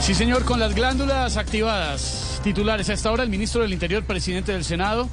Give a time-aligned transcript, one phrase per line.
[0.00, 2.40] Sí, señor, con las glándulas activadas.
[2.42, 5.08] Titulares a esta hora, el ministro del Interior, presidente del Senado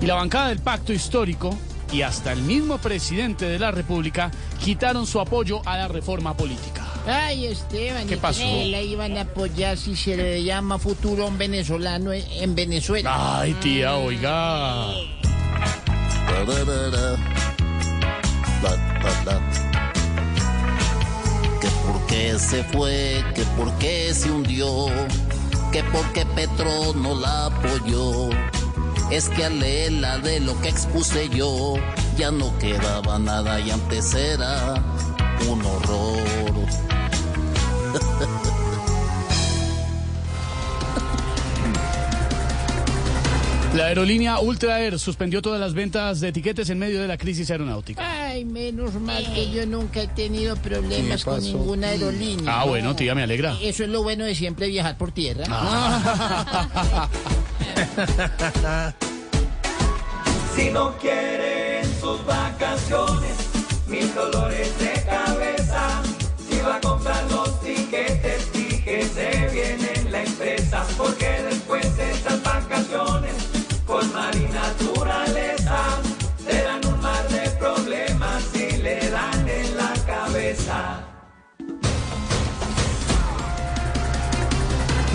[0.00, 1.56] y la bancada del Pacto Histórico
[1.92, 4.30] y hasta el mismo presidente de la República
[4.62, 6.82] quitaron su apoyo a la reforma política.
[7.06, 8.40] Ay, Esteban, ¿Qué ¿y pasó?
[8.42, 13.40] la iban a apoyar si se le llama futuro un venezolano en- en Venezuela?
[13.40, 14.86] Ay, tía, oiga.
[21.64, 24.68] Que por qué se fue, que por qué se hundió,
[25.72, 28.28] que por qué Petro no la apoyó.
[29.10, 31.76] Es que al leerla de lo que expuse yo,
[32.18, 34.74] ya no quedaba nada y antes era
[35.48, 36.43] un horror.
[43.74, 47.50] La aerolínea Ultra Air suspendió todas las ventas de etiquetes en medio de la crisis
[47.50, 48.28] aeronáutica.
[48.28, 52.60] Ay, menos mal que yo nunca he tenido problemas con ninguna aerolínea.
[52.60, 53.56] Ah, bueno, tía, me alegra.
[53.60, 55.44] Eso es lo bueno de siempre viajar por tierra.
[60.54, 63.23] Si no quieren sus vacaciones,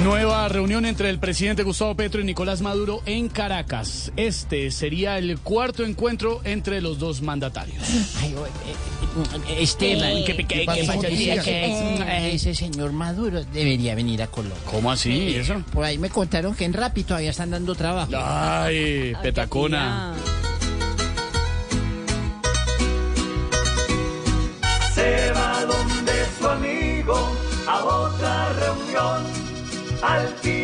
[0.10, 4.12] Nueva reunión entre el presidente Gustavo Petro y Nicolás Maduro en Caracas.
[4.16, 7.84] Este sería el cuarto encuentro entre los dos mandatarios.
[8.20, 8.74] Ay, eh,
[9.50, 11.44] eh, Esteban, ¿Qué- qué- qué pasó, tía?
[11.44, 14.58] Que, eh, ese señor Maduro debería venir a Colombia.
[14.66, 15.12] ¿Cómo así?
[15.12, 15.62] ¿Y eso?
[15.72, 18.12] Por ahí me contaron que en Rappi todavía están dando trabajo.
[18.18, 20.16] Ay, petacona.
[24.96, 25.32] Se
[30.02, 30.59] Al fin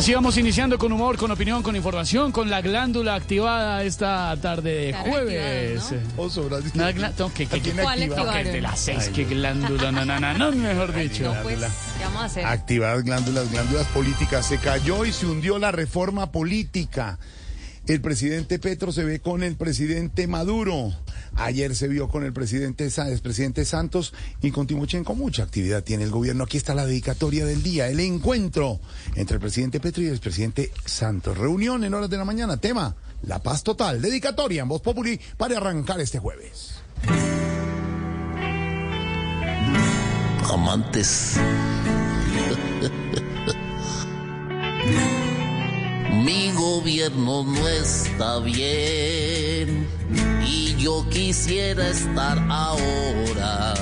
[0.00, 4.86] Así vamos iniciando con humor, con opinión, con información, con la glándula activada esta tarde
[4.86, 5.82] de jueves.
[5.82, 6.70] activada, Oso, Brasil.
[6.74, 8.44] Una glá- no, que- que- que- ¿Cuál que activaron?
[8.44, 11.24] de las seis, que glándula, no, no, no, no, mejor dicho.
[11.34, 12.46] No, pues, ¿qué vamos a hacer?
[12.46, 14.46] Activadas glándulas, glándulas políticas.
[14.46, 17.18] Se cayó y se hundió la reforma política.
[17.86, 20.94] El presidente Petro se ve con el presidente Maduro.
[21.40, 24.12] Ayer se vio con el presidente, el presidente Santos
[24.42, 25.14] y con Timochenko.
[25.14, 26.44] Mucha actividad tiene el gobierno.
[26.44, 28.78] Aquí está la dedicatoria del día, el encuentro
[29.14, 31.38] entre el presidente Petro y el presidente Santos.
[31.38, 32.58] Reunión en horas de la mañana.
[32.58, 34.02] Tema, la paz total.
[34.02, 36.74] Dedicatoria en Voz Populi para arrancar este jueves.
[40.52, 41.36] amantes.
[46.24, 49.99] Mi gobierno no está bien
[50.44, 53.74] y yo quisiera estar ahora.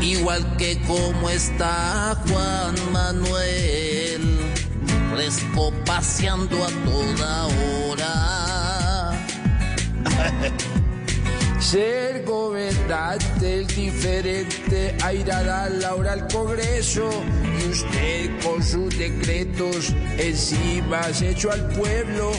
[0.00, 4.38] Igual que como está Juan Manuel,
[5.12, 9.12] fresco paseando a toda hora.
[11.60, 11.97] Ser
[13.48, 17.08] es diferente a ir a dar la hora al Congreso
[17.42, 22.32] y usted con sus decretos encima se echó al pueblo.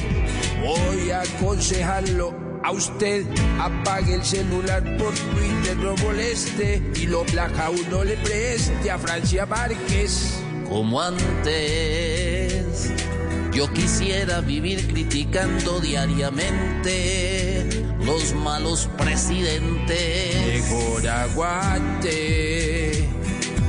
[0.61, 3.25] Voy a aconsejarlo a usted,
[3.59, 9.45] apague el celular por Twitter, no moleste y lo placa uno le preste a Francia
[9.45, 10.35] Márquez.
[10.67, 12.91] como antes.
[13.51, 17.78] Yo quisiera vivir criticando diariamente
[18.09, 20.35] los malos presidentes.
[20.47, 23.07] Mejor aguante.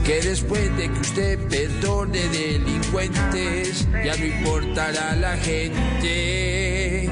[0.04, 7.10] Que después de que usted perdone delincuentes, ya no importará la gente.